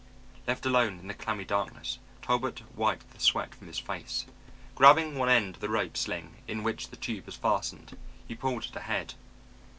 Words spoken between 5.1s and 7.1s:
one end of the rope sling in which the